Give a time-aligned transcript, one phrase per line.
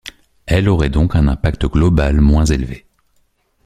[0.47, 2.87] Elles auraient donc un impact global moins élevé.